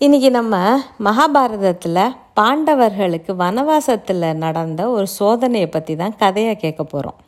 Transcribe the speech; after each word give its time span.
இன்றைக்கி 0.00 0.30
நம்ம 0.30 0.78
மகாபாரதத்தில் 1.04 2.14
பாண்டவர்களுக்கு 2.38 3.32
வனவாசத்தில் 3.36 4.24
நடந்த 4.34 4.90
ஒரு 4.90 5.06
சோதனையை 5.18 5.66
பற்றி 5.70 5.96
தான் 5.96 6.16
கதையாக 6.16 6.58
கேட்க 6.60 6.82
போகிறோம் 6.84 7.18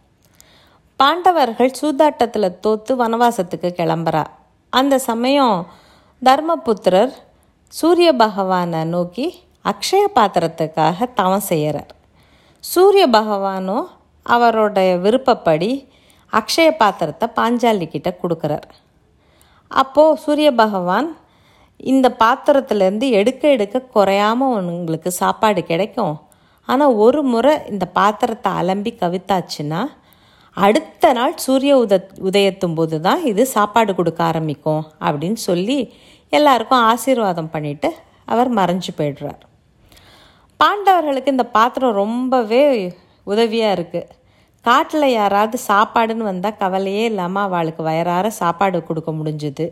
பாண்டவர்கள் 0.97 1.75
சூதாட்டத்தில் 1.81 2.59
தோற்று 2.61 2.97
வனவாசத்துக்கு 2.97 3.71
கிளம்புறா. 3.81 4.25
அந்த 4.71 4.99
சமயம் 4.99 5.67
தர்மபுத்திரர் 6.23 7.13
சூரிய 7.69 8.13
பகவானை 8.13 8.85
நோக்கி 8.85 9.27
அக்ஷய 9.65 10.05
பாத்திரத்துக்காக 10.15 11.09
தவம் 11.15 11.47
செய்கிறார் 11.51 11.93
சூரிய 12.61 13.07
பகவானும் 13.09 13.87
அவருடைய 14.23 14.97
விருப்பப்படி 14.97 15.91
அக்ஷய 16.33 16.71
பாத்திரத்தை 16.71 17.29
பாஞ்சாலி 17.37 17.89
கிட்ட 17.89 18.17
கொடுக்குறார். 18.23 18.69
அப்போது 19.71 20.17
சூரிய 20.17 20.53
பகவான் 20.55 21.21
இந்த 21.83 22.07
பாத்திரத்துலேருந்து 22.23 23.07
எடுக்க 23.21 23.43
எடுக்க 23.55 23.87
குறையாமல் 23.97 24.55
உங்களுக்கு 24.75 25.11
சாப்பாடு 25.23 25.63
கிடைக்கும். 25.71 26.15
ஆனால் 26.69 26.97
ஒரு 27.05 27.21
முறை 27.33 27.55
இந்த 27.73 27.85
பாத்திரத்தை 27.99 28.51
அலம்பி 28.61 28.93
கவித்தாச்சுன்னா 29.01 29.81
அடுத்த 30.57 31.13
நாள் 31.19 31.35
சூரிய 31.45 31.73
உத 31.83 31.95
உதயத்தும் 32.29 32.75
போது 32.79 32.97
தான் 33.07 33.21
இது 33.31 33.43
சாப்பாடு 33.57 33.93
கொடுக்க 33.99 34.21
ஆரம்பிக்கும் 34.31 34.83
அப்படின்னு 35.07 35.41
சொல்லி 35.49 35.79
எல்லாருக்கும் 36.33 36.85
ஆசீர்வாதம் 36.93 37.53
பண்ணிவிட்டு 37.55 37.89
அவர் 38.33 38.51
மறைஞ்சு 38.59 38.93
போயிடுறார். 38.99 39.41
பாண்டவர்களுக்கு 40.61 41.35
இந்த 41.37 41.47
பாத்திரம் 41.57 41.99
ரொம்பவே 42.03 42.65
உதவியாக 43.27 43.77
இருக்குது 43.77 44.11
காட்டில் 44.65 45.15
யாராவது 45.21 45.57
சாப்பாடுன்னு 45.71 46.31
வந்தால் 46.31 46.61
கவலையே 46.61 47.05
இல்லாமல் 47.13 47.47
அவளுக்கு 47.47 47.83
வயறார 47.89 48.27
சாப்பாடு 48.43 48.81
கொடுக்க 48.89 49.11
முடிஞ்சுது. 49.19 49.67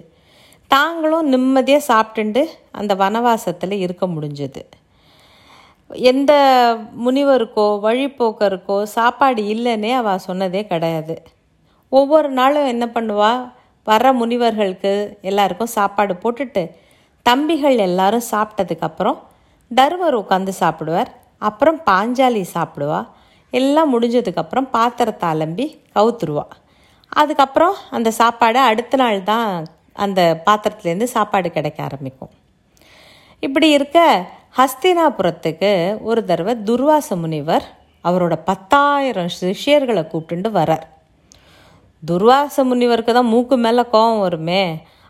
தாங்களும் 0.75 1.31
நிம்மதியாக 1.33 1.89
சாப்பிட்டுண்டு 1.91 2.43
அந்த 2.79 2.93
வனவாசத்தில் 3.03 3.75
இருக்க 3.85 4.05
முடிஞ்சுது. 4.07 4.63
எந்த 6.11 6.33
முனிவருக்கோ 7.05 7.65
வழிப்போக்கருக்கோ 7.87 8.77
சாப்பாடு 8.97 9.43
இல்லைன்னே 9.55 9.93
அவள் 10.01 10.25
சொன்னதே 10.27 10.63
கிடையாது. 10.73 11.17
ஒவ்வொரு 11.89 12.29
நாளும் 12.39 12.71
என்ன 12.73 12.85
பண்ணுவா? 12.97 13.33
வர 13.87 14.13
முனிவர்களுக்கு 14.13 14.93
எல்லாருக்கும் 15.31 15.75
சாப்பாடு 15.79 16.15
போட்டுட்டு 16.23 16.63
தம்பிகள் 17.27 17.79
எல்லாரும் 17.89 18.29
சாப்பிட்டதுக்கப்புறம் 18.33 19.19
தர்மர் 19.71 20.17
உட்காந்து 20.23 20.53
சாப்பிடுவார். 20.63 21.11
அப்புறம் 21.49 21.81
பாஞ்சாலி 21.91 22.45
சாப்பிடுவா. 22.57 23.01
எல்லாம் 23.61 23.93
முடிஞ்சதுக்கப்புறம் 23.95 24.69
பாத்திரத்தை 24.77 25.27
அலம்பி 25.35 25.67
கவுத்துருவா. 25.97 26.47
அதுக்கப்புறம் 27.21 27.77
அந்த 27.97 28.09
சாப்பாடை 28.19 28.61
அடுத்த 28.71 28.97
நாள் 28.97 29.21
தான் 29.33 29.49
அந்த 29.97 30.21
பாத்திரத்துலேருந்து 30.47 31.09
சாப்பாடு 31.17 31.49
கிடைக்க 31.57 31.79
ஆரம்பிக்கும். 31.89 32.33
இப்படி 33.43 33.69
இருக்க 33.71 33.99
ஹஸ்தினாபுரத்துக்கு 34.59 35.73
ஒரு 36.09 36.21
தடவை 36.25 36.55
துர்வாச 36.69 37.17
முனிவர் 37.17 37.67
அவரோட 38.05 38.35
பத்தாயிரம் 38.51 39.31
சிஷியர்களை 39.41 40.03
கூப்பிட்டுண்டு 40.13 40.51
வரார் 40.59 40.87
துர்வாச 42.03 42.65
முனிவருக்கு 42.65 43.13
தான் 43.13 43.33
மூக்கு 43.33 43.57
மேலே 43.65 43.83
கோபம் 43.95 44.23
வருமே 44.25 44.63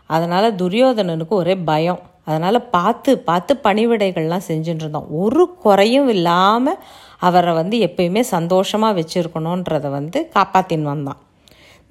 அதனால் 0.09 0.55
துரியோதனனுக்கு 0.61 1.35
ஒரே 1.41 1.55
பயம். 1.69 2.01
அதனால் 2.25 2.67
பார்த்து 2.75 3.11
பார்த்து 3.27 3.53
பணிவிடைகள்லாம் 3.63 4.47
செஞ்சுட்டு 4.47 4.83
இருந்தோம் 4.83 5.07
ஒரு 5.21 5.43
குறையும் 5.63 6.09
இல்லாமல் 6.15 6.81
அவரை 7.27 7.53
வந்து 7.59 7.77
எப்பயுமே 7.87 8.21
சந்தோஷமாக 8.35 8.97
வச்சுருக்கணுன்றதை 8.99 9.89
வந்து 9.97 10.19
காப்பாற்றின்னு 10.35 10.91
வந்தான். 10.93 11.19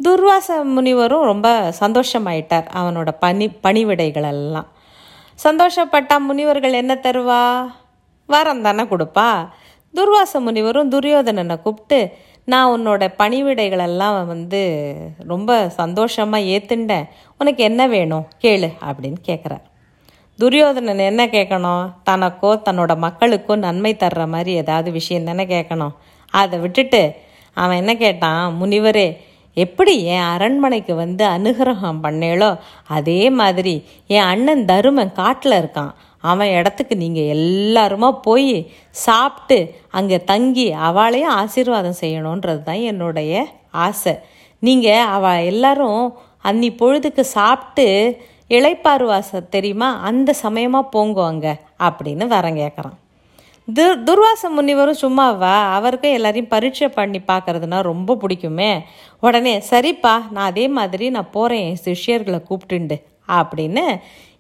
துர்வாச 0.05 0.65
முனிவரும் 0.65 1.25
ரொம்ப 1.25 1.73
சந்தோஷமாயிட்டார் 1.81 2.69
அவனோட 2.75 3.11
பணி 3.19 3.47
பணிவிடைகளெல்லாம். 3.63 4.69
சந்தோஷப்பட்டா 5.45 6.17
முனிவர்கள் 6.29 6.73
என்ன 6.73 6.95
தருவா? 6.95 7.43
வரம் 8.27 8.63
தானே 8.63 8.83
கொடுப்பா. 8.83 9.29
துர்வாச 9.95 10.41
முனிவரும் 10.41 10.91
துரியோதனனை 10.91 11.57
கூப்பிட்டு 11.63 11.99
நான் 12.45 12.71
உன்னோட 12.77 13.03
பணிவிடைகளெல்லாம் 13.19 14.27
வந்து 14.27 14.63
ரொம்ப 15.27 15.69
சந்தோஷமாக 15.69 16.49
ஏற்றுண்டேன் 16.55 17.09
உனக்கு 17.39 17.65
என்ன 17.65 17.83
வேணும்? 17.87 18.27
கேளு 18.43 18.69
அப்படின்னு 18.89 19.21
கேட்குறார் 19.29 19.65
துரியோதனன் 20.39 20.99
என்ன 20.99 21.23
கேட்கணும் 21.27 21.85
தனக்கோ 22.11 22.51
தன்னோட 22.67 22.93
மக்களுக்கோ 22.97 23.57
நன்மை 23.57 23.97
தர்ற 23.99 24.29
மாதிரி 24.29 24.53
ஏதாவது 24.53 24.91
விஷயம் 24.91 25.25
தானே 25.25 25.45
கேட்கணும் 25.47 25.95
அதை 26.33 26.59
விட்டுட்டு 26.59 27.03
அவன் 27.55 27.77
என்ன 27.77 27.93
கேட்டான்? 27.95 28.57
முனிவரே 28.61 29.09
எப்படி 29.57 29.95
என் 30.15 30.29
அரண்மனைக்கு 30.35 30.95
வந்து 30.95 31.25
அனுகிரகம் 31.25 32.03
பண்ணேளோ 32.05 32.51
அதே 32.97 33.31
மாதிரி 33.31 33.75
என் 34.07 34.29
அண்ணன் 34.33 34.65
தருமன் 34.65 35.13
காட்டில் 35.13 35.57
இருக்கான். 35.61 35.93
அவன் 36.21 36.55
இடத்துக்கு 36.59 36.95
நீங்கள் 36.97 37.31
எல்லாருமா 37.37 38.11
போய் 38.23 38.71
சாப்பிட்டு 39.05 39.59
அங்கே 39.99 40.19
தங்கி 40.25 40.67
அவளையும் 40.89 41.37
ஆசீர்வாதம் 41.43 42.01
செய்யணுன்றது 42.01 42.63
தான் 42.63 42.83
என்னுடைய 42.91 43.45
ஆசை. 43.87 44.15
நீங்கள் 44.63 45.09
அவள் 45.17 45.47
எல்லாரும் 45.53 46.03
அன்னி 46.49 46.71
பொழுதுக்கு 46.81 47.21
சாப்பிட்டு 47.21 47.87
இளைப்பாறுவாச 48.51 49.41
தெரியுமா? 49.51 49.89
அந்த 50.09 50.31
சமயமாக 50.45 50.91
போங்கோ 50.97 51.25
அங்கே 51.33 51.55
அப்படின்னு 51.89 52.27
வரேன் 52.37 52.61
கேட்குறான் 52.63 52.99
துர் 53.69 53.99
துர்வாச 54.07 54.49
முனிவரும் 54.49 55.01
சும்மாவா? 55.03 55.53
அவருக்கும் 55.73 56.13
எல்லாரையும் 56.13 56.49
பரீட்சை 56.49 56.89
பண்ணி 56.89 57.19
பார்க்கறதுனா 57.21 57.79
ரொம்ப 57.81 58.17
பிடிக்குமே. 58.23 58.71
உடனே 59.21 59.53
சரிப்பா 59.71 60.15
நான் 60.31 60.49
அதே 60.51 60.65
மாதிரி 60.69 61.11
நான் 61.11 61.31
போகிறேன் 61.31 61.67
என் 61.69 61.83
சிஷ்யர்களை 61.85 62.41
கூப்பிட்டுண்டு 62.49 62.97
அப்படின்னு 63.29 63.85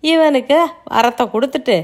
இவனுக்கு 0.00 0.58
வரத்தை 0.90 1.26
கொடுத்துட்டு 1.34 1.76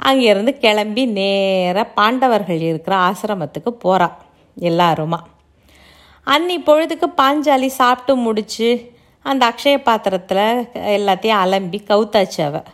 அங்கேருந்து 0.00 0.54
கிளம்பி 0.58 1.04
நேராக 1.18 1.86
பாண்டவர்கள் 1.94 2.60
இருக்கிற 2.60 2.96
ஆசிரமத்துக்கு 3.08 3.72
போகிறான் 3.84 4.16
எல்லாருமா. 4.56 5.20
அன்னி 6.26 6.58
பொழுதுக்கு 6.68 7.08
பாஞ்சாலி 7.22 7.70
சாப்பிட்டு 7.80 8.14
முடிச்சு 8.26 8.70
அந்த 9.26 9.42
அக்ஷய 9.50 9.78
பாத்திரத்தில் 9.82 10.44
எல்லாத்தையும் 10.96 11.42
அலம்பி 11.44 11.78
கவுத்தாச்சு 11.88 12.40
அவள் 12.40 12.68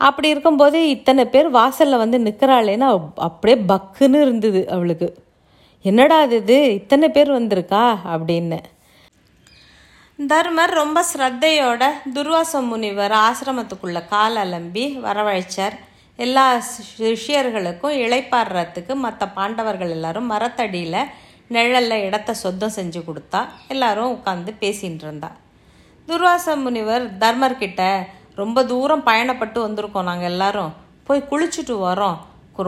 அப்படி 0.00 0.28
இருக்கும்போது 0.28 0.78
இத்தனை 0.88 1.24
பேர் 1.24 1.48
வாசலில் 1.48 2.02
வந்து 2.02 2.18
நிற்கிறாளேன்னு 2.18 2.86
அப்படியே 3.16 3.64
பக்குன்னு 3.68 4.20
இருந்தது 4.20 4.60
அவளுக்கு. 4.70 5.08
என்னடா 5.84 6.16
அது 6.20 6.36
இது? 6.36 6.58
இத்தனை 6.74 7.08
பேர் 7.08 7.30
வந்திருக்கா? 7.30 7.84
அப்படின்னு. 8.14 8.58
தர்மர் 10.26 10.70
ரொம்ப 10.70 11.04
ஸ்ரத்தையோட 11.12 11.84
துர்வாச 12.14 12.60
முனிவர் 12.60 13.14
ஆசிரமத்துக்குள்ள 13.26 14.08
கால் 14.08 14.36
அலம்பி 14.36 14.84
வரவழைச்சார். 15.06 15.76
எல்லா 16.16 16.46
சிஷியர்களுக்கும் 16.98 17.96
இழைப்பாடுறதுக்கு 18.04 18.94
மற்ற 18.94 19.28
பாண்டவர்கள் 19.28 19.90
எல்லாரும் 19.90 20.30
மரத்தடியில் 20.32 21.02
நிழலில் 21.48 22.04
இடத்த 22.04 22.34
சொத்தம் 22.42 22.76
செஞ்சு 22.76 23.02
கொடுத்தா 23.06 23.40
எல்லாரும் 23.68 24.14
உட்காந்து 24.14 24.52
பேசின்னு 24.60 25.02
இருந்தா. 25.06 25.30
துர்வாச 26.08 26.56
முனிவர் 26.56 27.04
தர்மர்கிட்ட 27.18 27.82
ரொம்ப 28.42 28.64
தூரம் 28.72 29.06
பயணப்பட்டு 29.08 29.58
வந்திருக்கோம் 29.66 30.08
நாங்கள் 30.10 30.30
எல்லாரும். 30.32 30.72
போய் 31.06 31.28
குளிச்சுட்டு 31.30 31.74
வரோம். 31.88 32.18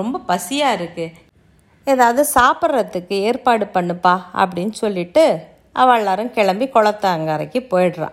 ரொம்ப 0.00 0.20
பசியாக 0.30 0.76
இருக்குது 0.78 1.14
ஏதாவது 1.92 2.22
சாப்பிட்றதுக்கு 2.34 3.16
ஏற்பாடு 3.28 3.64
பண்ணுப்பா 3.76 4.14
அப்படின்னு 4.42 4.74
சொல்லிட்டு 4.82 5.24
அவள் 5.82 5.98
எல்லாரும் 6.00 6.34
கிளம்பி 6.36 6.66
குளத்தாங்கரைக்கு 6.74 7.60
போயிடுறா. 7.72 8.10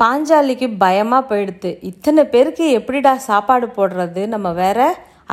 பாஞ்சாலிக்கு 0.00 0.66
பயமாக 0.84 1.28
போயிடுது. 1.30 1.70
இத்தனை 1.90 2.22
பேருக்கு 2.32 2.64
எப்படிடா 2.78 3.12
சாப்பாடு 3.30 3.66
போடுறது? 3.76 4.22
நம்ம 4.34 4.48
வேற 4.62 4.80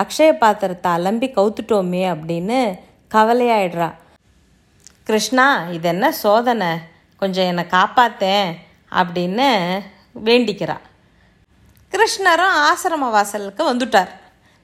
அக்ஷய 0.02 0.32
பாத்திரத்தை 0.42 0.90
அலம்பி 0.98 1.28
கவுத்துட்டோமே 1.38 2.04
அப்படின்னு 2.14 2.60
கவலையாயிடுறா. 3.16 3.90
கிருஷ்ணா 5.08 5.48
இது 5.78 5.88
என்ன 5.94 6.12
சோதனை? 6.24 6.72
கொஞ்சம் 7.22 7.50
என்னை 7.52 7.66
காப்பாத்தேன் 7.78 8.50
அப்படின்னு 9.00 9.48
வேண்டிக்கிறா. 10.28 10.78
கிருஷ்ணரும் 11.94 12.56
ஆசிரம 12.70 13.10
வாசலுக்கு 13.16 13.64
வந்துட்டார். 13.74 14.12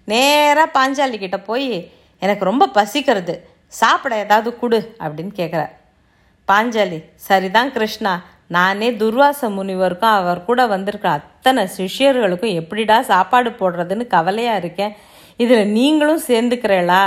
நேராக 0.06 0.68
பாஞ்சாலி 0.78 1.18
கிட்ட 1.18 1.38
போய் 1.40 1.92
எனக்கு 2.20 2.46
ரொம்ப 2.46 2.68
பசிக்கிறது. 2.68 3.36
சாப்பிட 3.68 4.16
ஏதாவது 4.18 4.60
கொடு 4.60 4.96
அப்படின்னு 5.00 5.32
கேட்குறார் 5.40 5.74
பாஞ்சாலி 6.52 6.98
சரிதான் 7.16 7.72
கிருஷ்ணா. 7.72 8.14
நானே 8.48 8.92
துர்வாச 8.92 9.50
முனிவருக்கும் 9.50 10.16
அவர் 10.20 10.46
கூட 10.46 10.66
வந்திருக்க 10.66 11.10
அத்தனை 11.10 11.70
சிஷ்யர்களுக்கும் 11.78 12.54
எப்படிடா 12.54 13.02
சாப்பாடு 13.02 13.50
போடுறதுன்னு 13.50 14.08
கவலையாக 14.08 14.58
இருக்கேன். 14.58 14.96
இதில் 15.38 15.72
நீங்களும் 15.78 16.22
சேர்ந்துக்கிறேளா 16.28 17.02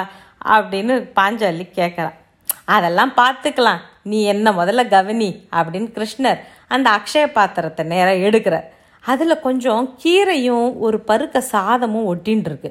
அப்படின்னு 0.45 0.95
பாஞ்சாலி 1.21 1.65
கேட்குறான் 1.79 2.17
அதெல்லாம் 2.65 3.13
பார்த்துக்கலாம். 3.17 3.79
நீ 4.03 4.19
என்ன 4.25 4.51
முதல்ல 4.53 4.89
கவனி? 4.89 5.31
அப்படின்னு 5.53 5.89
கிருஷ்ணர் 5.99 6.41
அந்த 6.69 6.89
அக்ஷய 6.91 7.27
பாத்திரத்தை 7.27 7.85
நேராக 7.87 8.27
எடுக்கிறார். 8.29 8.69
அதில் 9.11 9.43
கொஞ்சம் 9.47 9.85
கீரையும் 10.03 10.69
ஒரு 10.87 10.99
பருக்க 11.09 11.43
சாதமும் 11.55 12.09
ஒட்டின்னு 12.13 12.71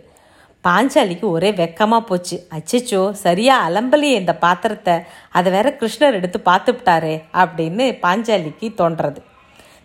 பாஞ்சாலிக்கு 0.66 1.26
ஒரே 1.36 1.50
வெக்கமாக 1.60 2.04
போச்சு. 2.10 2.38
அச்சச்சோ 2.56 3.02
சரியாக 3.24 3.66
அலம்பலையே 3.68 4.16
இந்த 4.22 4.34
பாத்திரத்தை. 4.46 4.96
அதை 5.38 5.50
வேற 5.56 5.68
கிருஷ்ணர் 5.80 6.18
எடுத்து 6.20 6.40
பார்த்துவிட்டாரே 6.50 7.16
அப்படின்னு 7.42 7.86
பாஞ்சாலிக்கு 8.06 8.68
தோன்றது. 8.82 9.20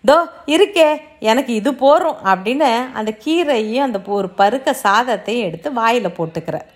தோ 0.05 0.17
இருக்கே 0.55 0.87
எனக்கு 1.31 1.53
இது 1.61 1.71
போகிறோம் 1.83 2.21
அப்படின்னு 2.31 2.71
அந்த 2.99 3.11
கீரையும் 3.25 3.87
அந்த 3.87 3.99
ஒரு 4.19 4.29
பருக்க 4.41 4.75
சாதத்தையும் 4.85 5.47
எடுத்து 5.49 5.69
வாயில் 5.81 6.17
போட்டுக்கிறார். 6.19 6.69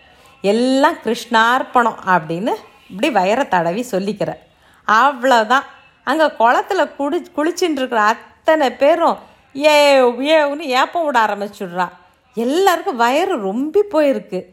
எல்லாம் 0.44 0.98
கிருஷ்ணார்ப்பணம் 1.04 2.00
அப்படின்னு 2.14 2.52
இப்படி 2.90 3.08
வயரை 3.18 3.44
தடவி 3.54 3.82
சொல்லிக்கிறார். 3.94 4.42
அவ்வளோதான் 4.88 5.66
அங்கே 6.06 6.26
குளத்துல 6.40 6.82
குடி 6.98 7.18
குளிச்சுட்டு 7.36 7.80
இருக்கிற 7.80 8.02
அத்தனை 8.12 8.68
பேரும் 8.82 9.16
ஏ 9.64 10.00
ஏன்னு 10.00 10.60
ஏப்பம் 10.60 11.04
விட 11.04 11.20
ஆரம்பிச்சுடுறா. 11.24 11.88
எல்லாருக்கும் 12.34 12.96
வயிறு 12.96 13.52
ரொம்பி 13.52 13.82
போயிருக்கு. 13.90 14.44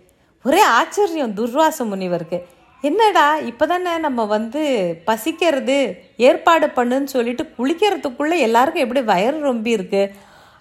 ஒரே 0.44 0.62
ஆச்சரியம் 0.62 1.34
துர்வாச 1.34 1.84
முனிவருக்கு. 1.84 2.46
என்னடா 2.82 3.38
இப்போ 3.38 3.66
தானே 3.66 3.98
நம்ம 3.98 4.26
வந்து 4.26 4.62
பசிக்கிறது 5.06 5.98
ஏற்பாடு 6.18 6.68
பண்ணுன்னு 6.68 7.04
சொல்லிட்டு 7.04 7.54
குளிக்கிறதுக்குள்ளே 7.58 8.38
எல்லாருக்கும் 8.38 8.82
எப்படி 8.82 9.02
வயிறு 9.02 9.54
ரொம்பி 9.54 9.68
இருக்கு? 9.68 10.12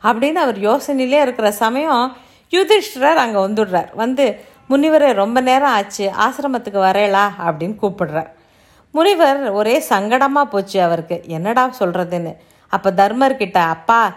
அப்படின்னு 0.02 0.34
அவர் 0.34 0.58
யோசனையிலே 0.58 1.20
இருக்கிற 1.20 1.50
சமயம் 1.50 2.16
யுதிஷ்டரர் 2.50 3.16
அங்கே 3.16 3.38
வந்துடுறார். 3.38 3.88
வந்து 3.94 4.44
முனிவரே 4.70 5.12
ரொம்ப 5.12 5.40
நேரம் 5.40 5.70
ஆச்சு. 5.70 6.10
ஆசிரமத்துக்கு 6.18 6.78
வரையலா 6.88 7.28
அப்படின்னு 7.46 7.76
கூப்பிடுறார். 7.82 8.30
முனிவர் 8.90 9.50
ஒரே 9.50 9.84
சங்கடமாக 9.88 10.50
போச்சு 10.50 10.82
அவருக்கு. 10.82 11.24
என்னடா 11.26 11.70
சொல்கிறதுன்னு 11.80 12.36
அப்போ 12.68 12.90
தர்மர்கிட்ட 12.90 13.58
அப்பா 13.58 14.14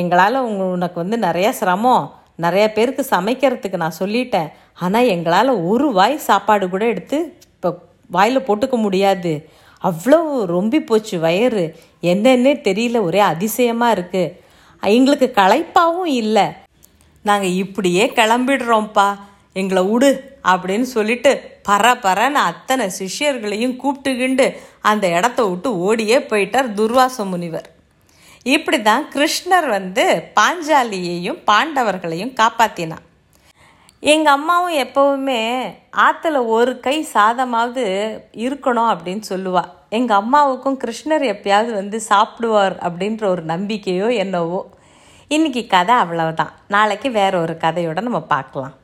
எங்களால் 0.00 0.44
உங்க 0.48 0.64
உனக்கு 0.76 0.98
வந்து 1.02 1.16
நிறைய 1.26 1.48
சிரமம். 1.60 2.04
நிறைய 2.44 2.66
பேருக்கு 2.76 3.02
சமைக்கிறதுக்கு 3.14 3.82
நான் 3.82 4.00
சொல்லிட்டேன். 4.02 4.48
ஆனால் 4.84 5.10
எங்களால் 5.14 5.60
ஒரு 5.70 5.88
வாய் 5.98 6.16
சாப்பாடு 6.28 6.66
கூட 6.74 6.84
எடுத்து 6.92 7.18
இப்போ 7.54 7.70
வாயில் 8.16 8.46
போட்டுக்க 8.46 8.76
முடியாது. 8.86 9.32
அவ்வளோ 9.88 10.18
ரொம்பி 10.54 10.80
போச்சு 10.88 11.16
வயிறு. 11.26 11.64
என்னன்னே 12.12 12.52
தெரியல 12.68 12.98
ஒரே 13.08 13.20
அதிசயமாக 13.32 13.94
இருக்குது 13.96 14.34
எங்களுக்கு 14.82 15.28
களைப்பாகவும் 15.40 16.12
இல்லை. 16.22 16.46
நாங்கள் 17.28 17.56
இப்படியே 17.64 18.04
கிளம்பிடுறோம்ப்பா. 18.18 19.08
எங்களை 19.60 19.82
விடு 19.88 20.10
அப்படின்னு 20.52 20.86
சொல்லிட்டு 20.96 21.30
பர 21.68 21.90
பரன்னு 22.04 22.40
அத்தனை 22.50 22.86
சிஷ்யர்களையும் 22.98 23.76
கூப்பிட்டுக்கிண்டு 23.82 24.46
அந்த 24.90 25.04
இடத்த 25.18 25.40
விட்டு 25.48 25.70
ஓடியே 25.86 26.18
போயிட்டார் 26.30 26.68
துர்வாச 26.78 27.24
முனிவர். 27.32 27.68
இப்படி 28.44 28.82
தான் 28.82 29.04
கிருஷ்ணர் 29.14 29.68
வந்து 29.68 30.24
பாஞ்சாலியையும் 30.40 31.38
பாண்டவர்களையும் 31.46 32.32
காப்பாத்தினான். 32.40 33.04
எங்கள் 34.00 34.32
அம்மாவும் 34.32 34.76
எப்போவுமே 34.76 35.42
ஆற்றுல 35.96 36.46
ஒரு 36.46 36.80
கை 36.80 37.06
சாதமாவது 37.14 37.84
இருக்கணும் 38.32 38.90
அப்படின்னு 38.92 39.22
சொல்லுவா. 39.28 39.64
எங்கள் 39.88 40.16
அம்மாவுக்கும் 40.16 40.80
கிருஷ்ணர் 40.84 41.24
எப்பயாவது 41.34 41.72
வந்து 41.72 42.02
சாப்பிடுவார் 42.08 42.76
அப்படின்ற 42.88 43.24
ஒரு 43.24 43.44
நம்பிக்கையோ 43.44 44.16
என்னவோ. 44.16 44.70
இன்றைக்கி 45.30 45.66
கதை 45.66 45.94
அவ்வளவுதான். 45.94 46.52
நாளைக்கு 46.68 47.10
வேற 47.10 47.40
ஒரு 47.40 47.56
கதையோடு 47.60 48.00
நம்ம 48.00 48.20
பார்க்கலாம். 48.20 48.74